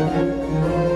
[0.00, 0.89] Música